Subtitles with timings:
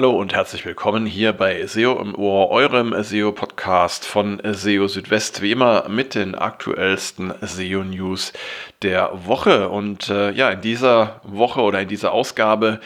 [0.00, 5.52] Hallo und herzlich willkommen hier bei SEO im Ohr, eurem SEO-Podcast von SEO Südwest, wie
[5.52, 8.32] immer mit den aktuellsten SEO-News
[8.80, 9.68] der Woche.
[9.68, 12.80] Und äh, ja, in dieser Woche oder in dieser Ausgabe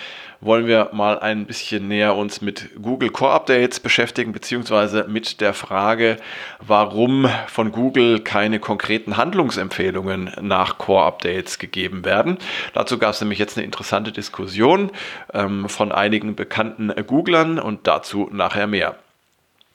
[0.44, 5.54] wollen wir mal ein bisschen näher uns mit Google Core Updates beschäftigen, beziehungsweise mit der
[5.54, 6.18] Frage,
[6.60, 12.38] warum von Google keine konkreten Handlungsempfehlungen nach Core Updates gegeben werden.
[12.74, 14.90] Dazu gab es nämlich jetzt eine interessante Diskussion
[15.32, 18.96] ähm, von einigen bekannten Googlern und dazu nachher mehr.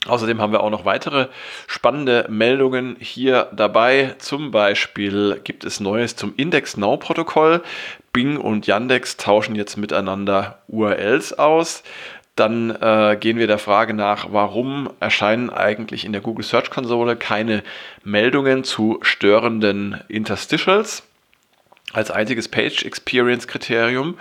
[0.08, 1.28] Außerdem haben wir auch noch weitere
[1.68, 4.16] spannende Meldungen hier dabei.
[4.20, 7.62] Zum Beispiel gibt es Neues zum Index Now Protokoll.
[8.20, 11.84] Bing und Yandex tauschen jetzt miteinander URLs aus.
[12.36, 17.16] Dann äh, gehen wir der Frage nach, warum erscheinen eigentlich in der Google Search Konsole
[17.16, 17.64] keine
[18.04, 21.04] Meldungen zu störenden Interstitials
[21.94, 24.18] als einziges Page Experience Kriterium.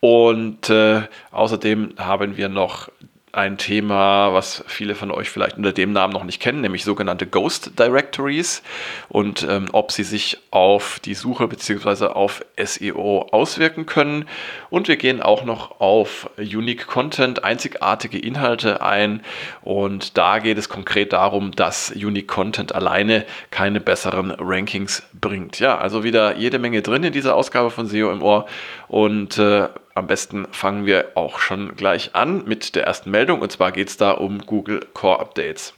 [0.00, 2.88] Und äh, außerdem haben wir noch
[3.36, 7.26] ein Thema, was viele von euch vielleicht unter dem Namen noch nicht kennen, nämlich sogenannte
[7.26, 8.62] Ghost Directories
[9.10, 12.06] und ähm, ob sie sich auf die Suche bzw.
[12.06, 14.26] auf SEO auswirken können.
[14.70, 19.20] Und wir gehen auch noch auf Unique Content, einzigartige Inhalte ein.
[19.62, 25.60] Und da geht es konkret darum, dass Unique Content alleine keine besseren Rankings bringt.
[25.60, 28.46] Ja, also wieder jede Menge drin in dieser Ausgabe von SEO im Ohr.
[28.88, 33.50] Und äh, am besten fangen wir auch schon gleich an mit der ersten Meldung und
[33.50, 35.72] zwar geht es da um Google Core Updates.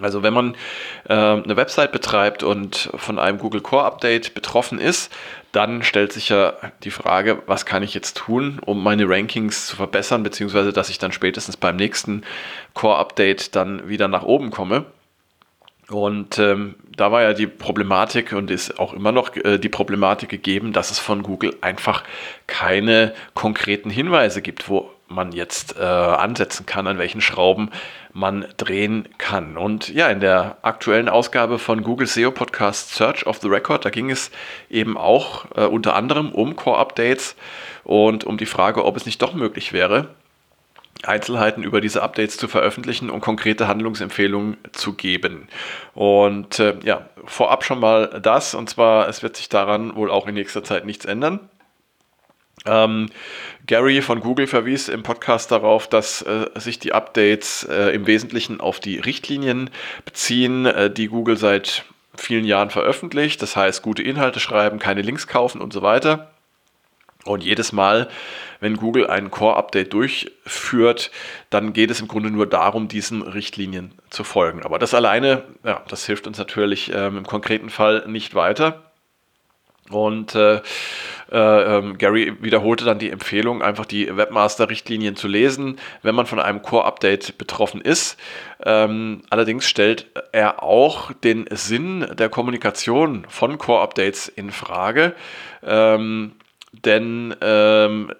[0.00, 0.54] Also wenn man
[1.08, 5.12] äh, eine Website betreibt und von einem Google Core Update betroffen ist,
[5.52, 9.76] dann stellt sich ja die Frage, was kann ich jetzt tun, um meine Rankings zu
[9.76, 12.22] verbessern, beziehungsweise dass ich dann spätestens beim nächsten
[12.74, 14.86] Core Update dann wieder nach oben komme.
[15.90, 20.28] Und ähm, da war ja die Problematik und ist auch immer noch äh, die Problematik
[20.28, 22.04] gegeben, dass es von Google einfach
[22.46, 27.70] keine konkreten Hinweise gibt, wo man jetzt äh, ansetzen kann, an welchen Schrauben
[28.12, 29.56] man drehen kann.
[29.56, 33.90] Und ja, in der aktuellen Ausgabe von Google SEO Podcast Search of the Record, da
[33.90, 34.30] ging es
[34.68, 37.36] eben auch äh, unter anderem um Core-Updates
[37.84, 40.08] und um die Frage, ob es nicht doch möglich wäre,
[41.04, 45.48] Einzelheiten über diese Updates zu veröffentlichen und konkrete Handlungsempfehlungen zu geben.
[45.94, 50.26] Und äh, ja, vorab schon mal das, und zwar, es wird sich daran wohl auch
[50.26, 51.48] in nächster Zeit nichts ändern.
[52.66, 53.08] Ähm,
[53.66, 58.60] Gary von Google verwies im Podcast darauf, dass äh, sich die Updates äh, im Wesentlichen
[58.60, 59.70] auf die Richtlinien
[60.04, 61.84] beziehen, äh, die Google seit
[62.16, 63.40] vielen Jahren veröffentlicht.
[63.42, 66.32] Das heißt, gute Inhalte schreiben, keine Links kaufen und so weiter.
[67.28, 68.08] Und jedes Mal,
[68.60, 71.10] wenn Google ein Core-Update durchführt,
[71.50, 74.62] dann geht es im Grunde nur darum, diesen Richtlinien zu folgen.
[74.62, 78.88] Aber das alleine, ja, das hilft uns natürlich ähm, im konkreten Fall nicht weiter.
[79.90, 80.60] Und äh,
[81.30, 86.40] äh, ähm, Gary wiederholte dann die Empfehlung, einfach die Webmaster-Richtlinien zu lesen, wenn man von
[86.40, 88.18] einem Core-Update betroffen ist.
[88.64, 95.14] Ähm, allerdings stellt er auch den Sinn der Kommunikation von Core-Updates in Frage.
[95.62, 96.32] Ähm,
[96.72, 98.12] denn ähm,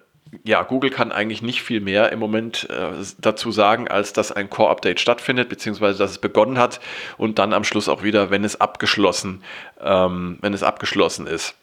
[0.43, 4.49] ja, Google kann eigentlich nicht viel mehr im Moment äh, dazu sagen, als dass ein
[4.49, 6.79] Core-Update stattfindet, beziehungsweise dass es begonnen hat
[7.17, 9.43] und dann am Schluss auch wieder, wenn es abgeschlossen,
[9.81, 11.55] ähm, wenn es abgeschlossen ist.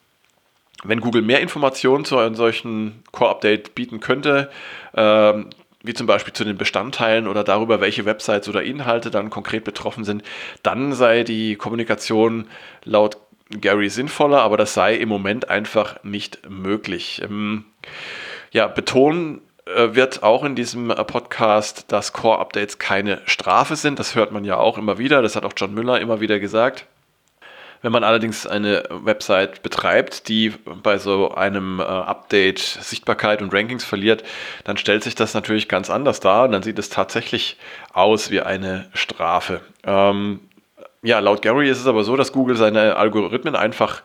[0.84, 4.50] Wenn Google mehr Informationen zu einem solchen Core-Update bieten könnte,
[4.94, 5.50] ähm,
[5.82, 10.04] wie zum Beispiel zu den Bestandteilen oder darüber, welche Websites oder Inhalte dann konkret betroffen
[10.04, 10.24] sind,
[10.62, 12.48] dann sei die Kommunikation
[12.84, 13.18] laut
[13.50, 17.22] Gary sinnvoller, aber das sei im Moment einfach nicht möglich.
[17.22, 17.64] Ähm,
[18.50, 23.98] ja, betonen äh, wird auch in diesem äh, Podcast, dass Core-Updates keine Strafe sind.
[23.98, 25.22] Das hört man ja auch immer wieder.
[25.22, 26.86] Das hat auch John Müller immer wieder gesagt.
[27.82, 30.50] Wenn man allerdings eine Website betreibt, die
[30.82, 34.24] bei so einem äh, Update Sichtbarkeit und Rankings verliert,
[34.64, 37.58] dann stellt sich das natürlich ganz anders dar und dann sieht es tatsächlich
[37.92, 39.60] aus wie eine Strafe.
[39.84, 40.40] Ähm,
[41.02, 44.02] ja, laut Gary ist es aber so, dass Google seine Algorithmen einfach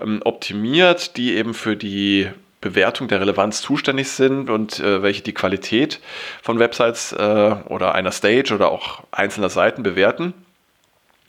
[0.00, 2.28] ähm, optimiert, die eben für die
[2.60, 6.00] Bewertung der Relevanz zuständig sind und äh, welche die Qualität
[6.42, 10.34] von Websites äh, oder einer Stage oder auch einzelner Seiten bewerten.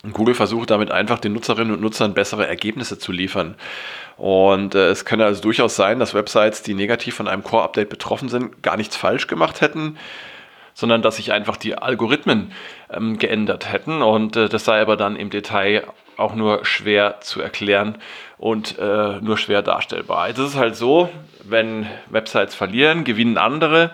[0.01, 3.56] Und Google versucht damit einfach den Nutzerinnen und Nutzern bessere Ergebnisse zu liefern.
[4.17, 8.29] Und äh, es könnte also durchaus sein, dass Websites, die negativ von einem Core-Update betroffen
[8.29, 9.97] sind, gar nichts falsch gemacht hätten,
[10.79, 12.53] sondern dass sich einfach die Algorithmen
[12.89, 14.01] ähm, geändert hätten.
[14.01, 15.83] Und äh, das sei aber dann im Detail
[16.15, 17.97] auch nur schwer zu erklären
[18.37, 20.29] und äh, nur schwer darstellbar.
[20.29, 21.09] Jetzt ist es halt so,
[21.43, 23.91] wenn Websites verlieren, gewinnen andere.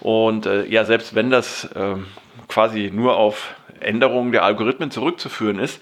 [0.00, 2.06] Und äh, ja, selbst wenn das ähm,
[2.48, 5.80] quasi nur auf Änderungen der Algorithmen zurückzuführen ist,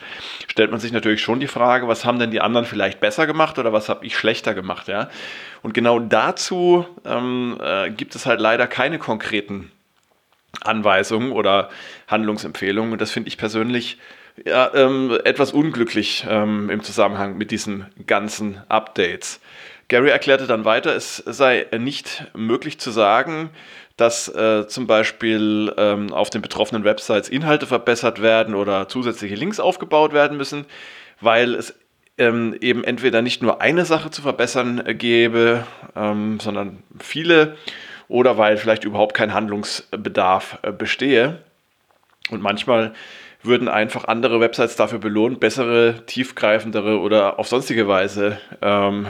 [0.48, 3.58] stellt man sich natürlich schon die Frage, was haben denn die anderen vielleicht besser gemacht
[3.58, 5.08] oder was habe ich schlechter gemacht, ja?
[5.62, 9.70] Und genau dazu ähm, äh, gibt es halt leider keine konkreten
[10.60, 11.70] Anweisungen oder
[12.08, 12.92] Handlungsempfehlungen.
[12.92, 13.98] Und das finde ich persönlich
[14.44, 19.40] ja, ähm, etwas unglücklich ähm, im Zusammenhang mit diesen ganzen Updates.
[19.88, 23.50] Gary erklärte dann weiter, es sei nicht möglich zu sagen,
[23.96, 29.60] dass äh, zum Beispiel ähm, auf den betroffenen Websites Inhalte verbessert werden oder zusätzliche Links
[29.60, 30.64] aufgebaut werden müssen,
[31.20, 31.74] weil es
[32.16, 37.56] ähm, eben entweder nicht nur eine Sache zu verbessern gäbe, ähm, sondern viele
[38.08, 41.38] oder weil vielleicht überhaupt kein Handlungsbedarf äh, bestehe.
[42.30, 42.92] Und manchmal
[43.42, 49.08] würden einfach andere Websites dafür belohnt, bessere, tiefgreifendere oder auf sonstige Weise ähm,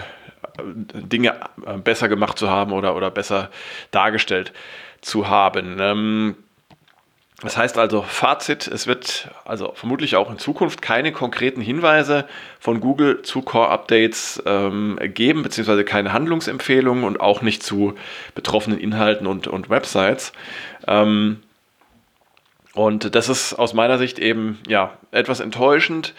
[0.62, 1.34] Dinge
[1.66, 3.50] äh, besser gemacht zu haben oder, oder besser
[3.90, 4.52] dargestellt
[5.00, 5.78] zu haben.
[5.80, 6.36] Ähm,
[7.42, 12.26] das heißt also, Fazit, es wird also vermutlich auch in Zukunft keine konkreten Hinweise
[12.60, 17.94] von Google zu Core-Updates ähm, geben, beziehungsweise keine Handlungsempfehlungen und auch nicht zu
[18.34, 20.32] betroffenen Inhalten und, und Websites.
[20.86, 21.42] Ähm,
[22.74, 26.14] und das ist aus meiner Sicht eben ja etwas enttäuschend,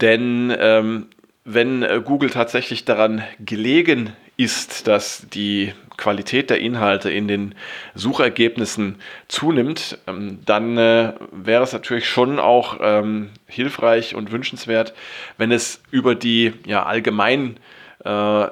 [0.00, 1.08] denn ähm,
[1.44, 7.54] wenn äh, Google tatsächlich daran gelegen ist, dass die Qualität der Inhalte in den
[7.94, 8.96] Suchergebnissen
[9.28, 14.94] zunimmt, ähm, dann äh, wäre es natürlich schon auch ähm, hilfreich und wünschenswert,
[15.36, 17.58] wenn es über die ja, allgemein
[18.02, 18.46] äh,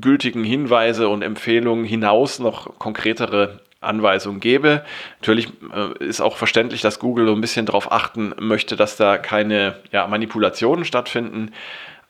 [0.00, 4.84] gültigen Hinweise und Empfehlungen hinaus noch konkretere Anweisungen gäbe.
[5.20, 9.18] Natürlich äh, ist auch verständlich, dass Google so ein bisschen darauf achten möchte, dass da
[9.18, 11.52] keine ja, Manipulationen stattfinden.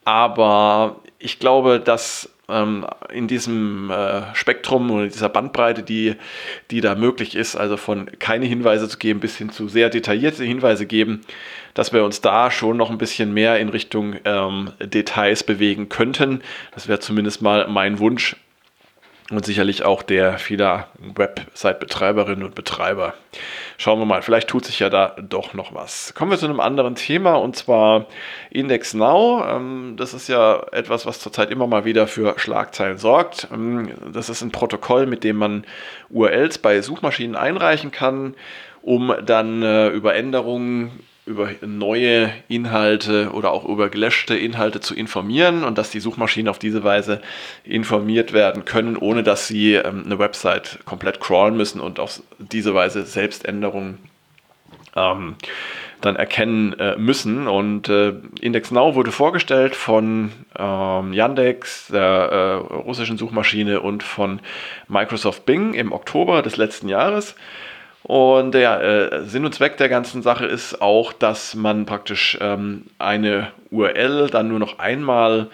[0.04, 6.16] Aber ich glaube, dass ähm, in diesem äh, Spektrum oder dieser Bandbreite, die,
[6.70, 10.44] die da möglich ist, also von keine Hinweise zu geben bis hin zu sehr detaillierte
[10.44, 11.22] Hinweise geben,
[11.74, 16.42] dass wir uns da schon noch ein bisschen mehr in Richtung ähm, Details bewegen könnten.
[16.74, 18.36] Das wäre zumindest mal mein Wunsch
[19.36, 23.14] und sicherlich auch der vieler Website-Betreiberinnen und Betreiber.
[23.78, 26.12] Schauen wir mal, vielleicht tut sich ja da doch noch was.
[26.14, 28.06] Kommen wir zu einem anderen Thema und zwar
[28.50, 29.44] Index Now.
[29.48, 33.48] Ähm, das ist ja etwas, was zurzeit immer mal wieder für Schlagzeilen sorgt.
[33.52, 35.64] Ähm, das ist ein Protokoll, mit dem man
[36.10, 38.34] URLs bei Suchmaschinen einreichen kann,
[38.82, 41.00] um dann äh, über Änderungen
[41.32, 46.58] über neue Inhalte oder auch über gelöschte Inhalte zu informieren und dass die Suchmaschinen auf
[46.58, 47.20] diese Weise
[47.64, 52.74] informiert werden können, ohne dass sie ähm, eine Website komplett crawlen müssen und auf diese
[52.74, 53.98] Weise Selbständerungen
[54.94, 55.36] ähm,
[56.02, 57.48] dann erkennen äh, müssen.
[57.48, 62.02] Und äh, Index Now wurde vorgestellt von ähm, Yandex, der
[62.70, 64.40] äh, russischen Suchmaschine, und von
[64.88, 67.36] Microsoft Bing im Oktober des letzten Jahres.
[68.02, 72.86] Und ja, äh, Sinn und Zweck der ganzen Sache ist auch, dass man praktisch ähm,
[72.98, 75.48] eine URL dann nur noch einmal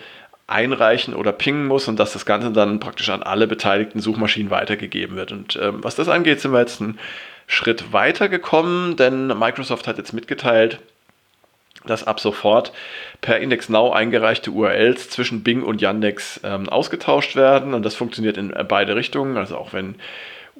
[0.47, 5.15] einreichen oder pingen muss und dass das Ganze dann praktisch an alle beteiligten Suchmaschinen weitergegeben
[5.15, 5.31] wird.
[5.31, 6.99] Und ähm, was das angeht, sind wir jetzt einen
[7.47, 10.79] Schritt weiter gekommen, denn Microsoft hat jetzt mitgeteilt,
[11.85, 12.73] dass ab sofort
[13.21, 18.39] per Index Now eingereichte URLs zwischen Bing und Yandex ähm, ausgetauscht werden und das funktioniert
[18.39, 19.37] in beide Richtungen.
[19.37, 19.97] Also auch wenn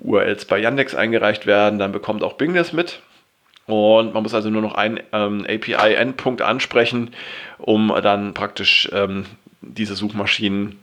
[0.03, 3.01] URLs bei Yandex eingereicht werden, dann bekommt auch Bing das mit.
[3.67, 7.11] Und man muss also nur noch einen ähm, API-Endpunkt ansprechen,
[7.59, 9.27] um dann praktisch ähm,
[9.61, 10.79] diese Suchmaschinen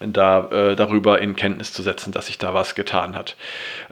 [0.00, 3.36] da, äh, darüber in Kenntnis zu setzen, dass sich da was getan hat.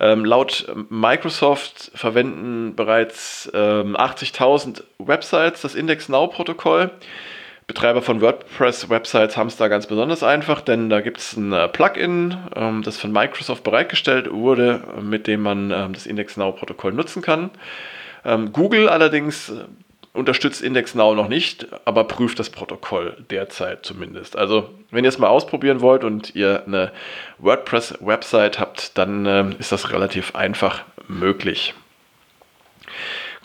[0.00, 6.90] Ähm, laut Microsoft verwenden bereits 80.000 ähm, Websites das Index Now-Protokoll.
[7.68, 11.68] Betreiber von WordPress-Websites haben es da ganz besonders einfach, denn da gibt es ein äh,
[11.68, 17.20] Plugin, ähm, das von Microsoft bereitgestellt wurde, mit dem man ähm, das Index Now-Protokoll nutzen
[17.20, 17.50] kann.
[18.24, 19.64] Ähm, Google allerdings äh,
[20.14, 24.38] unterstützt Index Now noch nicht, aber prüft das Protokoll derzeit zumindest.
[24.38, 26.90] Also, wenn ihr es mal ausprobieren wollt und ihr eine
[27.36, 31.74] WordPress-Website habt, dann ist das relativ einfach möglich.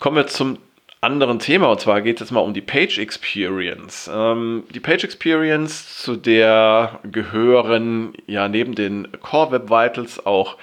[0.00, 0.58] Kommen wir zum
[1.04, 4.10] anderen Thema und zwar geht es jetzt mal um die Page Experience.
[4.12, 10.56] Ähm, die Page Experience, zu der gehören ja neben den Core Web Vitals auch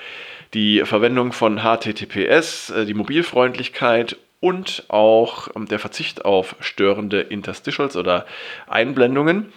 [0.54, 7.96] die Verwendung von HTTPS, äh, die Mobilfreundlichkeit und auch ähm, der Verzicht auf störende Interstitials
[7.96, 8.26] oder
[8.68, 9.54] Einblendungen.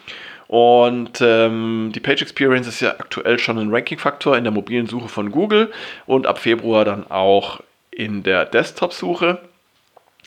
[0.47, 5.09] Und ähm, die Page Experience ist ja aktuell schon ein Ranking-Faktor in der mobilen Suche
[5.09, 5.73] von Google
[6.07, 7.61] und ab Februar dann auch
[7.91, 9.41] in der Desktop-Suche.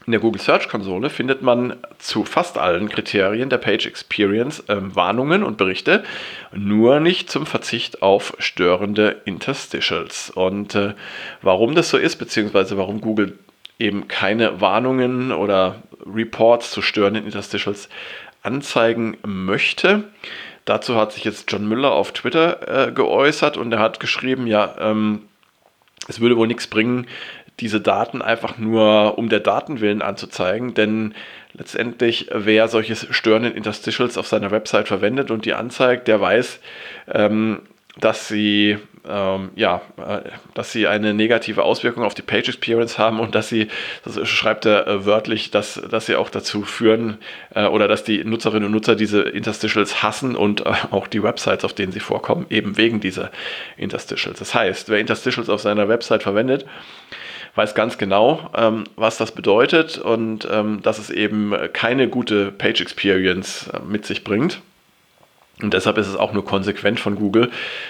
[0.08, 4.78] In der Google Search Konsole findet man zu fast allen Kriterien der Page Experience äh,
[4.80, 6.06] Warnungen und Berichte,
[6.54, 10.30] nur nicht zum Verzicht auf störende Interstitials.
[10.30, 10.94] Und äh,
[11.42, 13.38] warum das so ist, beziehungsweise warum Google
[13.80, 17.90] eben keine Warnungen oder Reports zu störenden Interstitials
[18.44, 20.06] anzeigen möchte.
[20.64, 24.74] Dazu hat sich jetzt John Müller auf Twitter äh, geäußert und er hat geschrieben, ja,
[24.80, 25.24] ähm,
[26.08, 27.08] es würde wohl nichts bringen,
[27.60, 31.14] diese Daten einfach nur um der Datenwillen anzuzeigen, denn
[31.54, 36.60] letztendlich, wer solche störenden Interstitials auf seiner Website verwendet und die anzeigt, der weiß,
[37.12, 37.62] ähm,
[38.00, 43.20] dass sie ähm, ja, äh, dass sie eine negative Auswirkung auf die Page Experience haben
[43.20, 43.68] und dass sie,
[44.04, 47.18] das schreibt er äh, wörtlich, dass, dass sie auch dazu führen
[47.56, 51.64] äh, oder dass die Nutzerinnen und Nutzer diese Interstitials hassen und äh, auch die Websites,
[51.64, 53.32] auf denen sie vorkommen, eben wegen dieser
[53.78, 54.40] Interstitials.
[54.40, 56.66] Das heißt, wer Interstitials auf seiner Website verwendet,
[57.58, 62.82] weiß ganz genau, ähm, was das bedeutet und ähm, dass es eben keine gute Page
[62.82, 64.62] Experience äh, mit sich bringt.
[65.62, 67.50] Und deshalb ist es auch nur konsequent von Google,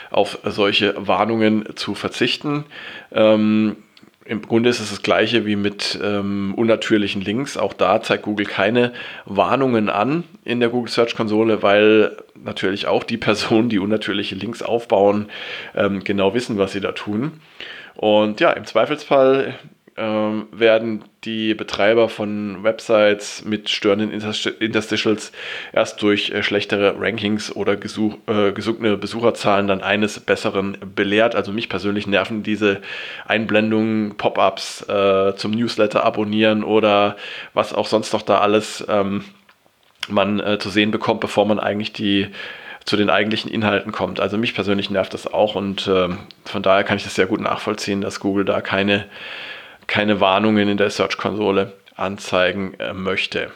[0.10, 2.64] auf solche Warnungen zu verzichten.
[3.12, 3.76] Ähm,
[4.24, 7.58] Im Grunde ist es das gleiche wie mit ähm, unnatürlichen Links.
[7.58, 8.94] Auch da zeigt Google keine
[9.26, 14.62] Warnungen an in der Google Search Konsole, weil natürlich auch die Personen, die unnatürliche Links
[14.62, 15.26] aufbauen,
[15.76, 17.42] ähm, genau wissen, was sie da tun.
[17.98, 19.56] Und ja, im Zweifelsfall
[19.98, 25.32] ähm, werden die Betreiber von Websites mit störenden Interstitials
[25.74, 31.34] erst durch äh, schlechtere Rankings oder gesuch, äh, gesunkene Besucherzahlen dann eines Besseren belehrt.
[31.34, 32.82] Also mich persönlich nerven diese
[33.26, 37.18] Einblendungen, Pop-ups äh, zum Newsletter abonnieren oder
[37.56, 39.24] was auch sonst noch da alles ähm,
[40.08, 42.28] man äh, zu sehen bekommt, bevor man eigentlich die
[42.88, 44.20] zu den eigentlichen Inhalten kommt.
[44.20, 46.10] Also mich persönlich nervt das auch und äh,
[46.46, 49.06] von daher kann ich das sehr gut nachvollziehen, dass Google da keine
[49.88, 53.52] keine Warnungen in der Search-Konsole anzeigen äh, möchte.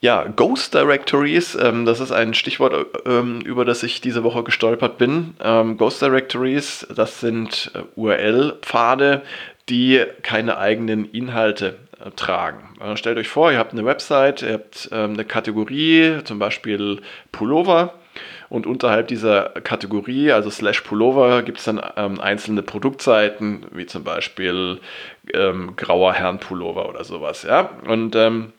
[0.00, 4.98] Ja, Ghost Directories, ähm, das ist ein Stichwort, ähm, über das ich diese Woche gestolpert
[4.98, 5.34] bin.
[5.42, 9.22] Ähm, Ghost Directories, das sind äh, URL-Pfade,
[9.68, 12.76] die keine eigenen Inhalte äh, tragen.
[12.80, 17.00] Äh, stellt euch vor, ihr habt eine Website, ihr habt ähm, eine Kategorie, zum Beispiel
[17.32, 17.94] Pullover
[18.48, 24.04] und unterhalb dieser Kategorie, also slash Pullover, gibt es dann ähm, einzelne Produktseiten, wie zum
[24.04, 24.80] Beispiel
[25.34, 27.42] ähm, grauer Herrenpullover oder sowas.
[27.42, 27.70] Ja?
[27.86, 28.52] Und ähm,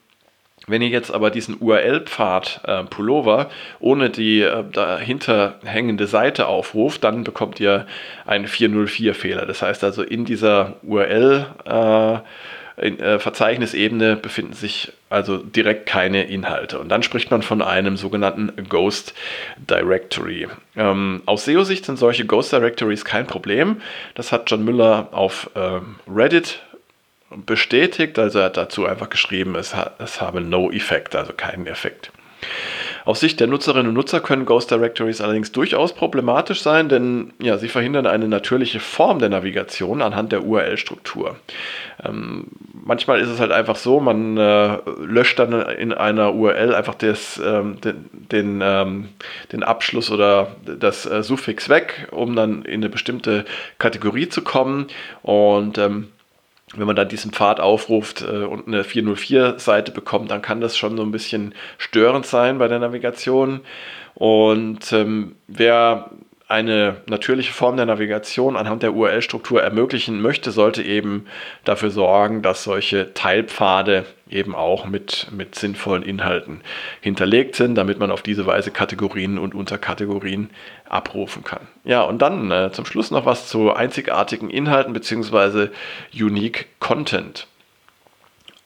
[0.66, 3.48] wenn ihr jetzt aber diesen URL-Pfad äh, Pullover
[3.80, 7.86] ohne die äh, dahinter hängende Seite aufruft, dann bekommt ihr
[8.26, 9.46] einen 404-Fehler.
[9.46, 12.18] Das heißt also in dieser URL äh,
[12.80, 16.78] in äh, Verzeichnisebene befinden sich also direkt keine Inhalte.
[16.78, 19.14] Und dann spricht man von einem sogenannten Ghost
[19.56, 20.48] Directory.
[20.76, 23.80] Ähm, aus SEO-Sicht sind solche Ghost Directories kein Problem.
[24.14, 26.60] Das hat John Müller auf ähm, Reddit
[27.30, 28.18] bestätigt.
[28.18, 32.10] Also er hat dazu einfach geschrieben, es, ha es habe no Effekt, also keinen Effekt.
[33.08, 37.56] Aus Sicht der Nutzerinnen und Nutzer können Ghost Directories allerdings durchaus problematisch sein, denn ja,
[37.56, 41.36] sie verhindern eine natürliche Form der Navigation anhand der URL-Struktur.
[42.04, 42.48] Ähm,
[42.84, 47.40] manchmal ist es halt einfach so, man äh, löscht dann in einer URL einfach des,
[47.42, 49.08] ähm, den, den, ähm,
[49.52, 53.46] den, Abschluss oder das äh, Suffix weg, um dann in eine bestimmte
[53.78, 54.86] Kategorie zu kommen
[55.22, 56.08] und ähm,
[56.76, 60.96] wenn man dann diesen Pfad aufruft äh, und eine 404-Seite bekommt, dann kann das schon
[60.96, 63.60] so ein bisschen störend sein bei der Navigation.
[64.14, 66.10] Und ähm, wer
[66.48, 71.26] eine natürliche Form der Navigation anhand der URL-Struktur ermöglichen möchte, sollte eben
[71.64, 76.62] dafür sorgen, dass solche Teilpfade eben auch mit, mit sinnvollen Inhalten
[77.02, 80.48] hinterlegt sind, damit man auf diese Weise Kategorien und Unterkategorien
[80.88, 81.68] abrufen kann.
[81.84, 85.68] Ja, und dann äh, zum Schluss noch was zu einzigartigen Inhalten bzw.
[86.14, 87.46] Unique Content.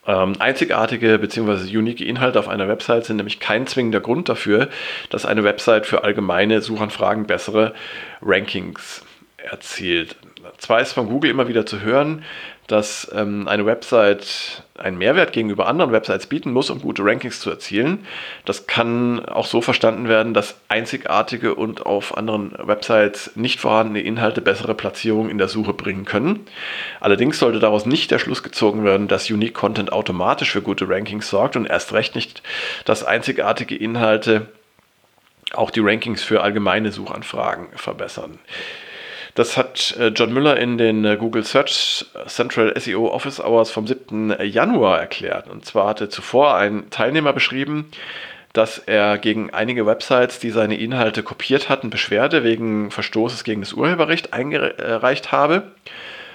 [0.07, 1.77] Ähm, einzigartige bzw.
[1.77, 4.69] unique Inhalte auf einer Website sind nämlich kein zwingender Grund dafür,
[5.11, 7.75] dass eine Website für allgemeine Suchanfragen bessere
[8.21, 9.05] Rankings
[9.37, 10.17] erzielt.
[10.63, 12.25] Zwar ist von Google immer wieder zu hören,
[12.69, 17.51] dass ähm, eine Website einen Mehrwert gegenüber anderen Websites bieten muss, um gute Rankings zu
[17.51, 18.07] erzielen.
[18.45, 24.41] Das kann auch so verstanden werden, dass einzigartige und auf anderen Websites nicht vorhandene Inhalte
[24.41, 26.47] bessere Platzierungen in der Suche bringen können.
[27.01, 31.29] Allerdings sollte daraus nicht der Schluss gezogen werden, dass Unique Content automatisch für gute Rankings
[31.29, 32.41] sorgt und erst recht nicht,
[32.85, 34.47] dass einzigartige Inhalte
[35.55, 38.39] auch die Rankings für allgemeine Suchanfragen verbessern.
[39.35, 43.87] Das hat äh, John Müller in den äh, Google Search Central SEO Office Hours vom
[43.87, 44.35] 7.
[44.43, 45.49] Januar erklärt.
[45.49, 47.91] Und zwar hatte zuvor ein Teilnehmer beschrieben,
[48.53, 53.73] dass er gegen einige Websites, die seine Inhalte kopiert hatten, Beschwerde wegen Verstoßes gegen das
[53.73, 55.63] Urheberrecht eingereicht habe.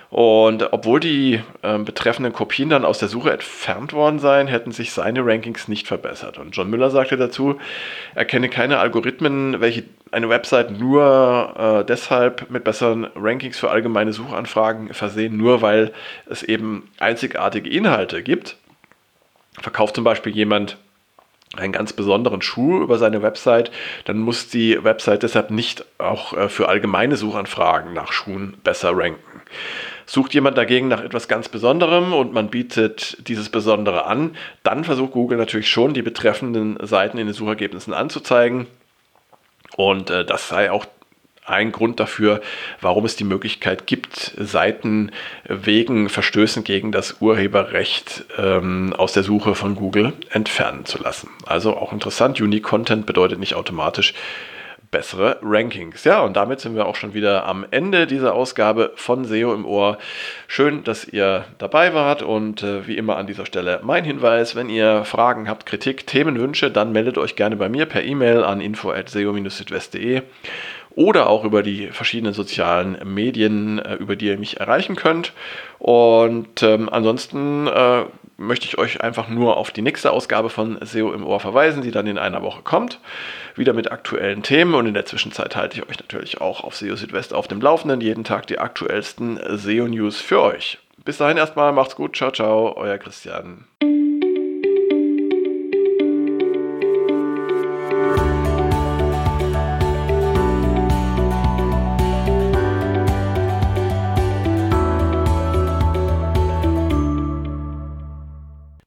[0.09, 4.93] Und obwohl die äh, betreffenden Kopien dann aus der Suche entfernt worden seien, hätten sich
[4.93, 6.37] seine Rankings nicht verbessert.
[6.37, 7.59] Und John Müller sagte dazu,
[8.15, 14.13] er kenne keine Algorithmen, welche eine Website nur äh, deshalb mit besseren Rankings für allgemeine
[14.13, 15.91] Suchanfragen versehen, nur weil
[16.29, 18.55] es eben einzigartige Inhalte gibt.
[19.59, 20.77] Verkauft zum Beispiel jemand
[21.55, 23.71] einen ganz besonderen Schuh über seine Website,
[24.05, 29.41] dann muss die Website deshalb nicht auch äh, für allgemeine Suchanfragen nach Schuhen besser ranken.
[30.09, 35.11] Sucht jemand dagegen nach etwas ganz Besonderem und man bietet dieses Besondere an, dann versucht
[35.11, 38.67] Google natürlich schon, die betreffenden Seiten in den Suchergebnissen anzuzeigen.
[39.75, 40.85] Und äh, das sei auch
[41.45, 42.41] ein Grund dafür,
[42.81, 45.11] warum es die Möglichkeit gibt, Seiten
[45.45, 51.29] wegen Verstößen gegen das Urheberrecht ähm, aus der Suche von Google entfernen zu lassen.
[51.45, 54.13] Also auch interessant, Unique Content bedeutet nicht automatisch
[54.97, 56.05] bessere Rankings.
[56.05, 59.63] Ja, und damit sind wir auch schon wieder am Ende dieser Ausgabe von SEO im
[59.63, 59.99] Ohr.
[60.47, 64.69] Schön, dass ihr dabei wart und äh, wie immer an dieser Stelle mein Hinweis, wenn
[64.69, 70.23] ihr Fragen habt, Kritik, Themenwünsche, dann meldet euch gerne bei mir per E-Mail an info@seo-südwest.de
[70.95, 75.31] oder auch über die verschiedenen sozialen Medien, äh, über die ihr mich erreichen könnt.
[75.77, 78.05] Und ähm, ansonsten äh,
[78.37, 81.91] möchte ich euch einfach nur auf die nächste Ausgabe von SEO im Ohr verweisen, die
[81.91, 82.99] dann in einer Woche kommt.
[83.55, 86.95] Wieder mit aktuellen Themen und in der Zwischenzeit halte ich euch natürlich auch auf SEO
[86.95, 88.01] Südwest auf dem Laufenden.
[88.01, 90.77] Jeden Tag die aktuellsten SEO-News für euch.
[91.03, 93.65] Bis dahin erstmal, macht's gut, ciao, ciao, euer Christian.